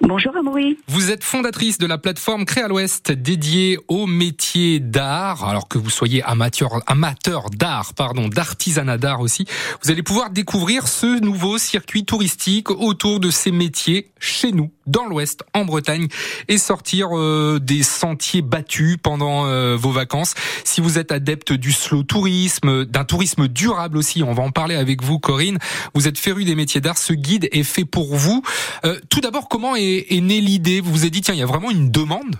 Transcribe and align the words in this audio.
Bonjour 0.00 0.36
Amaury. 0.36 0.76
Vous 0.88 1.12
êtes 1.12 1.22
fondatrice 1.22 1.78
de 1.78 1.86
la 1.86 1.98
plateforme 1.98 2.44
Créa 2.44 2.66
l'Ouest 2.66 3.12
dédiée 3.12 3.78
aux 3.86 4.08
métiers 4.08 4.80
d'art. 4.80 5.44
Alors 5.44 5.68
que 5.68 5.78
vous 5.78 5.88
soyez 5.88 6.20
amateur, 6.24 6.80
amateur 6.88 7.48
d'art, 7.50 7.94
pardon, 7.94 8.26
d'artisanat 8.26 8.98
d'art 8.98 9.20
aussi, 9.20 9.46
vous 9.84 9.92
allez 9.92 10.02
pouvoir 10.02 10.30
découvrir 10.30 10.88
ce 10.88 11.20
nouveau 11.20 11.58
circuit 11.58 12.04
touristique 12.04 12.72
autour 12.72 13.20
de 13.20 13.30
ces 13.30 13.52
métiers 13.52 14.10
chez 14.18 14.50
nous, 14.50 14.72
dans 14.86 15.06
l'Ouest, 15.06 15.44
en 15.54 15.64
Bretagne, 15.64 16.08
et 16.48 16.58
sortir 16.58 17.08
euh, 17.12 17.58
des 17.60 17.82
sentiers 17.82 18.42
battus 18.42 18.96
pendant 19.02 19.46
euh, 19.46 19.76
vos 19.76 19.92
vacances. 19.92 20.34
Si 20.64 20.80
vous 20.80 20.98
êtes 20.98 21.12
adepte 21.12 21.52
du 21.52 21.72
slow 21.72 22.02
tourisme, 22.02 22.84
d'un 22.84 23.04
tourisme 23.04 23.48
durable 23.48 23.98
aussi, 23.98 24.22
on 24.22 24.32
va 24.32 24.42
en 24.42 24.50
parler 24.50 24.74
avec 24.74 25.02
vous, 25.02 25.18
Corinne. 25.18 25.58
Vous 25.94 26.08
êtes 26.08 26.18
féru 26.18 26.44
des 26.44 26.54
métiers 26.54 26.80
d'art. 26.80 26.98
Ce 26.98 27.12
guide 27.12 27.48
est 27.52 27.62
fait 27.62 27.84
pour 27.84 28.16
vous. 28.16 28.42
Euh, 28.84 28.98
tout 29.08 29.20
d'abord, 29.20 29.48
comment 29.48 29.76
est 29.76 29.92
est, 30.08 30.20
née 30.20 30.40
l'idée? 30.40 30.80
Vous 30.80 30.92
vous 30.92 31.04
êtes 31.04 31.12
dit, 31.12 31.20
tiens, 31.20 31.34
il 31.34 31.40
y 31.40 31.42
a 31.42 31.46
vraiment 31.46 31.70
une 31.70 31.90
demande? 31.90 32.36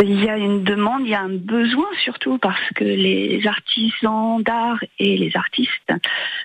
Il 0.00 0.24
y 0.24 0.28
a 0.28 0.36
une 0.36 0.64
demande, 0.64 1.02
il 1.02 1.10
y 1.10 1.14
a 1.14 1.20
un 1.20 1.36
besoin 1.36 1.88
surtout 2.02 2.38
parce 2.38 2.70
que 2.74 2.84
les 2.84 3.46
artisans 3.46 4.42
d'art 4.42 4.78
et 4.98 5.16
les 5.16 5.36
artistes 5.36 5.92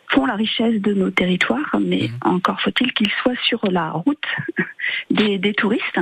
font 0.09 0.25
la 0.25 0.35
richesse 0.35 0.81
de 0.81 0.93
nos 0.93 1.11
territoires, 1.11 1.75
mais 1.79 2.09
mmh. 2.09 2.27
encore 2.27 2.61
faut-il 2.61 2.93
qu'ils 2.93 3.11
soient 3.21 3.37
sur 3.43 3.59
la 3.71 3.91
route 3.91 4.23
des, 5.11 5.53
touristes. 5.53 5.99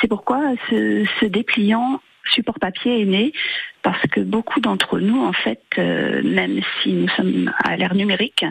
C'est 0.00 0.08
pourquoi 0.08 0.40
ce 0.70 1.24
dépliant 1.26 2.00
support 2.32 2.58
papier 2.58 3.02
est 3.02 3.04
né 3.04 3.32
parce 3.84 4.02
que 4.10 4.20
beaucoup 4.20 4.60
d'entre 4.60 4.98
nous, 4.98 5.22
en 5.22 5.34
fait, 5.34 5.62
euh, 5.76 6.22
même 6.24 6.60
si 6.82 6.92
nous 6.92 7.08
sommes 7.10 7.52
à 7.62 7.76
l'ère 7.76 7.94
numérique, 7.94 8.44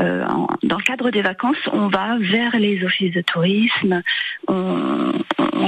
euh, 0.00 0.26
dans 0.64 0.76
le 0.76 0.82
cadre 0.82 1.10
des 1.10 1.22
vacances, 1.22 1.56
on 1.72 1.86
va 1.86 2.18
vers 2.18 2.58
les 2.58 2.84
offices 2.84 3.14
de 3.14 3.22
tourisme, 3.22 4.02
on, 4.48 5.12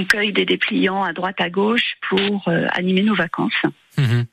cueille 0.08 0.32
des 0.32 0.46
dépliants 0.46 1.02
à 1.02 1.12
droite 1.12 1.38
à 1.38 1.50
gauche 1.50 1.96
pour 2.08 2.48
euh, 2.48 2.66
animer 2.72 3.02
nos 3.02 3.14
vacances. 3.14 3.62
Mhm. 3.98 4.26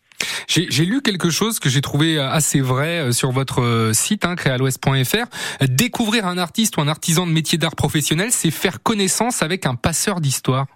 J'ai 0.47 0.85
lu 0.85 1.01
quelque 1.01 1.29
chose 1.29 1.59
que 1.59 1.69
j'ai 1.69 1.81
trouvé 1.81 2.17
assez 2.17 2.61
vrai 2.61 3.11
sur 3.11 3.31
votre 3.31 3.91
site, 3.93 4.25
hein, 4.25 4.35
créalouest.fr. 4.35 5.65
Découvrir 5.67 6.25
un 6.27 6.37
artiste 6.37 6.77
ou 6.77 6.81
un 6.81 6.87
artisan 6.87 7.27
de 7.27 7.31
métier 7.31 7.57
d'art 7.57 7.75
professionnel, 7.75 8.31
c'est 8.31 8.51
faire 8.51 8.81
connaissance 8.81 9.41
avec 9.41 9.65
un 9.65 9.75
passeur 9.75 10.21
d'histoire. 10.21 10.67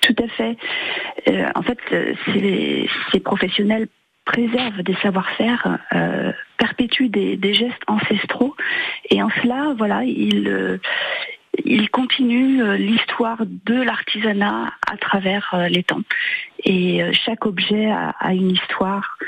Tout 0.00 0.14
à 0.22 0.28
fait. 0.28 0.56
Euh, 1.28 1.50
en 1.54 1.62
fait, 1.62 1.78
euh, 1.92 2.14
ces, 3.12 3.20
professionnels 3.20 3.88
préservent 4.24 4.82
des 4.82 4.94
savoir-faire, 4.96 5.78
euh, 5.92 6.32
perpétuent 6.56 7.08
des, 7.08 7.54
gestes 7.54 7.82
ancestraux, 7.86 8.54
et 9.10 9.22
en 9.22 9.30
cela, 9.42 9.74
voilà, 9.76 10.04
ils, 10.04 10.60
continuent 11.90 12.74
l'histoire 12.74 13.38
de 13.40 13.82
l'artisanat 13.82 14.72
à 14.86 14.96
travers 14.98 15.66
les 15.70 15.82
temps. 15.82 16.02
Et 16.64 17.02
chaque 17.12 17.46
objet 17.46 17.90
a, 17.90 18.32
une 18.32 18.50
histoire. 18.50 19.18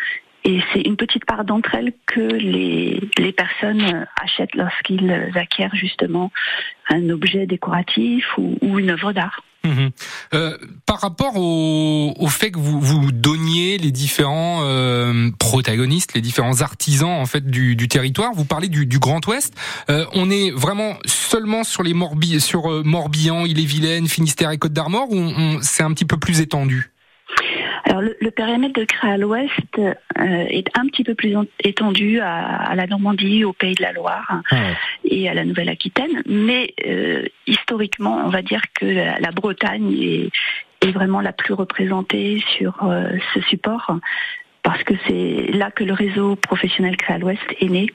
Et 0.44 0.60
c'est 0.72 0.82
une 0.82 0.96
petite 0.96 1.24
part 1.24 1.44
d'entre 1.44 1.74
elles 1.74 1.92
que 2.06 2.20
les, 2.20 3.32
personnes 3.32 4.06
achètent 4.22 4.54
lorsqu'ils 4.54 5.12
acquièrent 5.34 5.74
justement 5.74 6.30
un 6.88 7.08
objet 7.10 7.46
décoratif 7.46 8.26
ou 8.38 8.78
une 8.78 8.90
œuvre 8.90 9.12
d'art. 9.12 9.42
Mhm. 9.62 9.90
Euh, 10.32 10.56
par 10.86 11.00
rapport 11.00 11.36
au, 11.36 12.14
au, 12.18 12.28
fait 12.28 12.50
que 12.50 12.58
vous 12.58 12.80
vous 12.80 13.12
donniez 13.12 13.76
les 13.76 13.90
différents 13.90 14.60
euh, 14.62 15.30
protagonistes, 15.38 16.14
les 16.14 16.22
différents 16.22 16.62
artisans 16.62 17.10
en 17.10 17.26
fait 17.26 17.46
du, 17.50 17.76
du 17.76 17.88
territoire, 17.88 18.32
vous 18.34 18.46
parlez 18.46 18.68
du, 18.68 18.86
du 18.86 18.98
Grand 18.98 19.26
Ouest. 19.26 19.54
Euh, 19.90 20.06
on 20.14 20.30
est 20.30 20.50
vraiment 20.50 20.94
seulement 21.04 21.62
sur 21.64 21.82
les 21.82 21.92
Morbi 21.92 22.40
sur 22.40 22.72
euh, 22.72 22.82
Morbihan, 22.84 23.44
Ille-et-Vilaine, 23.44 24.08
Finistère 24.08 24.50
et 24.50 24.58
Côte 24.58 24.72
d'Armor, 24.72 25.10
ou 25.10 25.30
c'est 25.60 25.82
un 25.82 25.92
petit 25.92 26.06
peu 26.06 26.16
plus 26.16 26.40
étendu? 26.40 26.89
Alors 27.84 28.02
le, 28.02 28.30
périmètre 28.30 28.78
de 28.78 28.84
Créa 28.84 29.16
l'Ouest 29.16 29.50
euh, 29.78 29.92
est 30.16 30.66
un 30.76 30.86
petit 30.86 31.04
peu 31.04 31.14
plus 31.14 31.34
étendu 31.62 32.20
à, 32.20 32.74
la 32.74 32.86
Normandie, 32.86 33.44
au 33.44 33.52
Pays 33.52 33.74
de 33.74 33.82
la 33.82 33.92
Loire 33.92 34.42
ah 34.50 34.56
et 35.04 35.28
à 35.28 35.34
la 35.34 35.44
Nouvelle-Aquitaine, 35.44 36.22
mais 36.26 36.74
euh, 36.86 37.24
historiquement, 37.46 38.22
on 38.24 38.28
va 38.28 38.42
dire 38.42 38.62
que 38.74 38.86
la, 38.86 39.30
Bretagne 39.32 39.92
est, 39.92 40.30
vraiment 40.92 41.20
la 41.20 41.32
plus 41.32 41.54
représentée 41.54 42.42
sur 42.56 42.82
euh, 42.82 43.10
ce 43.34 43.40
support 43.42 43.96
parce 44.62 44.82
que 44.82 44.94
c'est 45.06 45.52
là 45.52 45.70
que 45.70 45.84
le 45.84 45.92
réseau 45.92 46.36
professionnel 46.36 46.96
Créa 46.96 47.18
l'Ouest 47.18 47.42
est 47.60 47.68
né, 47.68 47.86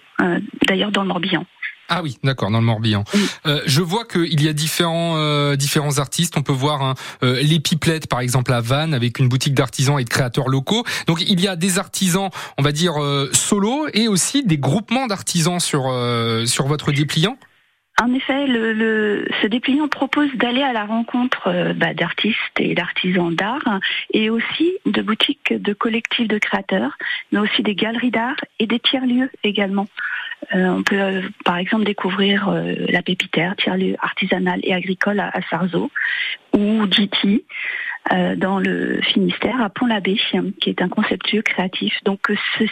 d'ailleurs 0.67 0.91
dans 0.91 1.03
le 1.03 1.09
Morbihan. 1.09 1.45
Ah 1.87 2.01
oui, 2.01 2.17
d'accord, 2.23 2.49
dans 2.49 2.59
le 2.59 2.65
Morbihan. 2.65 3.03
Euh, 3.45 3.61
je 3.67 3.81
vois 3.81 4.05
qu'il 4.05 4.41
y 4.41 4.47
a 4.47 4.53
différents 4.53 5.17
euh, 5.17 5.55
différents 5.55 5.99
artistes. 5.99 6.35
On 6.37 6.41
peut 6.41 6.51
voir 6.51 6.81
hein, 6.81 6.95
euh, 7.23 7.39
les 7.41 7.59
Pipelettes, 7.59 8.07
par 8.07 8.21
exemple, 8.21 8.53
à 8.53 8.61
Vannes, 8.61 8.93
avec 8.93 9.19
une 9.19 9.29
boutique 9.29 9.53
d'artisans 9.53 9.99
et 9.99 10.03
de 10.03 10.09
créateurs 10.09 10.49
locaux. 10.49 10.83
Donc 11.05 11.21
il 11.21 11.39
y 11.39 11.47
a 11.47 11.55
des 11.55 11.77
artisans, 11.77 12.29
on 12.57 12.63
va 12.63 12.71
dire, 12.71 12.95
solo, 13.33 13.87
et 13.93 14.07
aussi 14.07 14.43
des 14.43 14.57
groupements 14.57 15.07
d'artisans 15.07 15.59
sur, 15.59 15.83
sur 16.45 16.67
votre 16.67 16.91
dépliant? 16.91 17.37
En 18.01 18.13
effet, 18.13 18.45
le, 18.47 19.25
ce 19.41 19.47
dépliant 19.47 19.87
propose 19.87 20.29
d'aller 20.35 20.61
à 20.61 20.73
la 20.73 20.85
rencontre 20.85 21.73
bah, 21.75 21.93
d'artistes 21.93 22.59
et 22.59 22.73
d'artisans 22.75 23.33
d'art 23.33 23.79
et 24.11 24.29
aussi 24.29 24.73
de 24.85 25.01
boutiques 25.01 25.53
de 25.53 25.73
collectifs 25.73 26.27
de 26.27 26.37
créateurs, 26.37 26.97
mais 27.31 27.39
aussi 27.39 27.63
des 27.63 27.75
galeries 27.75 28.11
d'art 28.11 28.35
et 28.59 28.67
des 28.67 28.79
tiers-lieux 28.79 29.29
également. 29.43 29.87
Euh, 30.53 30.67
on 30.67 30.83
peut 30.83 30.99
euh, 30.99 31.21
par 31.43 31.57
exemple 31.57 31.85
découvrir 31.85 32.49
euh, 32.49 32.75
la 32.89 33.01
pépitaire, 33.01 33.55
tiers-lieu 33.55 33.95
artisanal 33.99 34.59
et 34.63 34.73
agricole 34.73 35.19
à, 35.19 35.31
Sarzeau, 35.49 35.91
ou 36.53 36.85
Diti 36.87 37.43
dans 38.37 38.59
le 38.59 39.01
Finistère, 39.01 39.59
à 39.59 39.71
Pont-l'Abbé, 39.71 40.19
qui 40.61 40.69
est 40.69 40.79
un 40.83 40.89
conceptueux 40.89 41.41
créatif. 41.41 41.95
Donc 42.03 42.19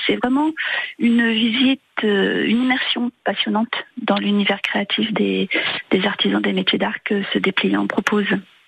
c'est 0.05 0.15
vraiment 0.17 0.51
une 0.99 1.27
visite, 1.31 1.81
une 2.03 2.61
immersion 2.61 3.11
passionnante 3.25 3.73
dans 3.97 4.17
l'univers 4.19 4.61
créatif 4.61 5.11
des, 5.11 5.49
des 5.89 6.05
artisans 6.05 6.39
des 6.39 6.53
métiers 6.53 6.77
d'art 6.77 7.01
que 7.03 7.23
ce 7.33 7.39
dépliant 7.39 7.87
propose. 7.87 8.27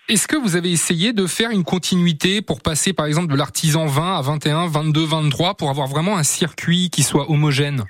Est-ce 0.09 0.27
que 0.27 0.35
vous 0.35 0.55
avez 0.55 0.71
essayé 0.71 1.13
de 1.13 1.27
faire 1.27 1.51
une 1.51 1.63
continuité 1.63 2.41
pour 2.41 2.61
passer 2.61 2.93
par 2.93 3.05
exemple 3.05 3.31
de 3.31 3.37
l'artisan 3.37 3.85
20 3.85 4.17
à 4.17 4.21
21, 4.23 4.67
22, 4.67 5.05
23 5.05 5.57
pour 5.57 5.69
avoir 5.69 5.87
vraiment 5.87 6.17
un 6.17 6.23
circuit 6.23 6.89
qui 6.89 7.03
soit 7.03 7.29
homogène? 7.29 7.85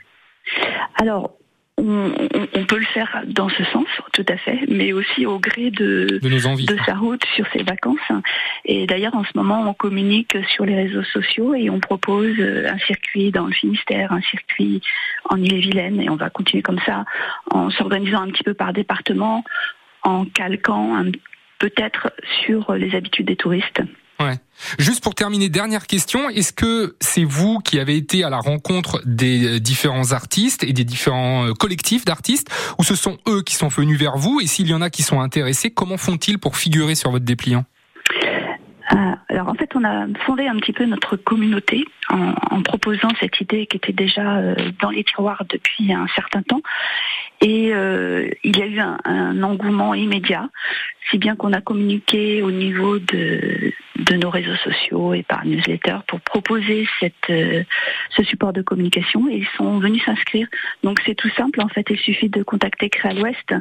Alors, 0.96 1.32
on, 1.78 2.66
peut 2.68 2.78
le 2.78 2.86
faire 2.86 3.24
dans 3.28 3.50
ce 3.50 3.64
sens, 3.66 3.86
tout 4.14 4.26
à 4.30 4.38
fait, 4.38 4.62
mais 4.70 4.94
aussi 4.94 5.26
au 5.26 5.40
gré 5.40 5.72
de, 5.72 6.20
de, 6.22 6.78
sa 6.86 6.96
route 6.96 7.24
sur 7.36 7.46
ses 7.52 7.64
vacances. 7.64 8.00
Et 8.64 8.88
d'ailleurs, 8.88 9.16
en 9.16 9.24
ce 9.26 9.32
moment, 9.36 9.62
on 9.68 9.74
communique 9.74 10.38
sur 10.56 10.66
les 10.66 10.76
réseaux 10.76 11.04
sociaux 11.04 11.54
et 11.54 11.70
on 11.70 11.80
propose 11.80 12.40
un 12.40 12.78
circuit 12.80 13.32
dans 13.32 13.48
le 13.48 13.54
Finistère, 13.54 14.14
un 14.14 14.22
circuit 14.22 14.82
en 15.30 15.38
Ille-et-Vilaine, 15.38 16.02
et 16.02 16.10
on 16.10 16.16
va 16.16 16.30
continuer 16.30 16.64
comme 16.64 16.80
ça 16.86 17.04
en 17.52 17.70
s'organisant 17.70 18.22
un 18.22 18.30
petit 18.30 18.44
peu 18.44 18.54
par 18.54 18.72
département, 18.72 19.44
en 20.04 20.26
calquant 20.26 21.04
peut-être 21.60 22.14
sur 22.46 22.74
les 22.74 22.96
habitudes 22.96 23.28
des 23.28 23.36
touristes. 23.36 23.82
Ouais. 24.20 24.36
Juste 24.80 25.04
pour 25.04 25.14
terminer, 25.14 25.50
dernière 25.50 25.88
question, 25.88 26.30
est-ce 26.30 26.54
que 26.54 26.96
c'est 27.02 27.26
vous 27.26 27.60
qui 27.60 27.80
avez 27.80 27.98
été 27.98 28.24
à 28.24 28.30
la 28.30 28.38
rencontre 28.38 29.02
des 29.06 29.58
euh, 29.58 29.60
différents 29.60 30.14
artistes 30.14 30.64
et 30.64 30.72
des 30.72 30.86
différents 30.86 31.48
euh, 31.48 31.54
collectifs 31.54 32.06
d'artistes, 32.06 32.50
ou 32.80 32.84
ce 32.84 32.96
sont 32.96 33.18
eux 33.28 33.42
qui 33.42 33.56
sont 33.56 33.68
venus 33.68 34.00
vers 34.00 34.18
vous 34.18 34.40
Et 34.42 34.48
s'il 34.48 34.68
y 34.68 34.74
en 34.74 34.82
a 34.82 34.90
qui 34.90 35.04
sont 35.04 35.20
intéressés, 35.20 35.70
comment 35.70 35.98
font-ils 35.98 36.40
pour 36.40 36.56
figurer 36.56 36.96
sur 36.96 37.12
votre 37.12 37.26
dépliant? 37.26 37.66
Euh, 38.94 38.96
alors 39.28 39.50
en 39.50 39.56
fait, 39.56 39.70
on 39.76 39.84
a 39.84 40.08
fondé 40.26 40.48
un 40.48 40.56
petit 40.58 40.72
peu 40.72 40.86
notre 40.86 41.18
communauté 41.18 41.84
en, 42.10 42.62
proposant 42.62 43.10
cette 43.20 43.42
idée 43.42 43.66
qui 43.66 43.76
était 43.76 43.94
déjà 43.94 44.42
dans 44.80 44.92
les 44.92 45.04
tiroirs 45.04 45.44
depuis 45.50 45.92
un 45.92 46.08
certain 46.16 46.42
temps. 46.44 46.62
Et 47.42 47.72
il 47.72 48.58
y 48.58 48.62
a 48.62 48.68
eu 48.68 48.80
un 48.80 49.44
engouement 49.44 49.96
immédiat, 49.96 50.50
si 51.10 51.18
bien 51.18 51.36
qu'on 51.36 51.52
a 51.52 51.62
communiqué 51.62 52.44
au 52.44 52.52
niveau 52.52 53.00
de, 53.00 53.74
de 54.06 54.16
nos 54.16 54.30
réseaux 54.30 54.56
sociaux 54.58 55.14
et 55.14 55.24
par 55.24 55.46
newsletter 55.46 55.98
pour 56.08 56.20
proposer 56.22 56.88
cette, 57.00 57.14
euh, 57.30 57.64
ce 58.16 58.24
support 58.24 58.54
de 58.54 58.62
communication 58.62 59.28
et 59.30 59.38
ils 59.38 59.48
sont 59.58 59.80
venus 59.80 60.04
s'inscrire. 60.06 60.48
Donc 60.84 61.00
c'est 61.06 61.16
tout 61.16 61.30
simple 61.36 61.62
en 61.62 61.68
fait, 61.68 61.86
il 61.90 61.98
suffit 61.98 62.30
de 62.30 62.44
contacter 62.44 62.90
Créa 62.90 63.14
l'Ouest 63.14 63.54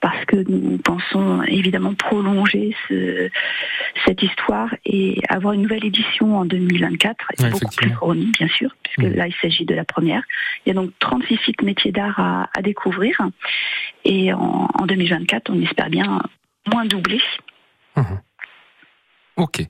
parce 0.00 0.24
que 0.26 0.36
nous 0.48 0.78
pensons 0.78 1.42
évidemment 1.42 1.94
prolonger 1.94 2.76
ce, 2.88 3.28
cette 4.06 4.22
histoire 4.22 4.74
et 4.84 5.20
avoir 5.28 5.54
une 5.54 5.62
nouvelle 5.62 5.84
édition 5.84 6.38
en 6.38 6.44
2024 6.44 7.26
et 7.38 7.50
beaucoup 7.50 7.76
plus 7.76 7.90
fournie 7.90 8.30
bien 8.38 8.48
sûr 8.48 8.70
puisque 8.82 9.10
mmh. 9.10 9.16
là 9.16 9.26
il 9.26 9.34
s'agit 9.40 9.64
de 9.64 9.74
la 9.74 9.84
première. 9.84 10.22
Il 10.64 10.68
y 10.68 10.72
a 10.72 10.74
donc 10.74 10.90
36 11.00 11.38
sites 11.44 11.62
métiers 11.62 11.92
d'art 11.92 12.18
à, 12.18 12.48
à, 12.56 12.62
découvrir 12.62 13.20
et 14.04 14.32
en, 14.32 14.68
en 14.72 14.86
2024 14.86 15.50
on 15.50 15.60
espère 15.62 15.90
bien 15.90 16.22
moins 16.72 16.84
doubler. 16.84 17.20
Ok. 19.38 19.62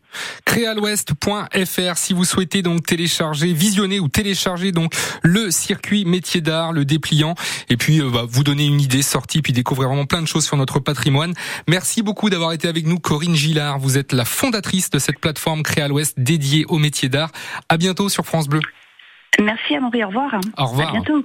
Créalouest.fr 0.46 1.96
si 1.96 2.14
vous 2.14 2.24
souhaitez 2.24 2.62
donc 2.62 2.86
télécharger, 2.86 3.52
visionner 3.52 4.00
ou 4.00 4.08
télécharger 4.08 4.72
donc 4.72 4.94
le 5.22 5.50
circuit 5.50 6.06
métier 6.06 6.40
d'art, 6.40 6.72
le 6.72 6.86
dépliant, 6.86 7.34
et 7.68 7.76
puis 7.76 8.00
euh, 8.00 8.08
bah, 8.10 8.22
vous 8.26 8.44
donner 8.44 8.64
une 8.64 8.80
idée 8.80 9.02
sortie, 9.02 9.42
puis 9.42 9.52
découvrir 9.52 9.90
vraiment 9.90 10.06
plein 10.06 10.22
de 10.22 10.26
choses 10.26 10.46
sur 10.46 10.56
notre 10.56 10.80
patrimoine. 10.80 11.34
Merci 11.68 12.02
beaucoup 12.02 12.30
d'avoir 12.30 12.52
été 12.52 12.66
avec 12.66 12.86
nous, 12.86 12.98
Corinne 12.98 13.34
Gillard. 13.34 13.78
Vous 13.78 13.98
êtes 13.98 14.14
la 14.14 14.24
fondatrice 14.24 14.88
de 14.88 14.98
cette 14.98 15.20
plateforme 15.20 15.62
Créa 15.62 15.86
l'Ouest 15.86 16.14
dédiée 16.16 16.64
au 16.68 16.78
métier 16.78 17.10
d'art. 17.10 17.30
À 17.68 17.76
bientôt 17.76 18.08
sur 18.08 18.24
France 18.24 18.48
Bleu. 18.48 18.60
Merci 19.38 19.76
à 19.76 19.80
Marie, 19.80 20.02
au 20.02 20.08
revoir. 20.08 20.40
Au 20.56 20.66
revoir. 20.66 20.88
À 20.88 20.92
bientôt. 20.92 21.16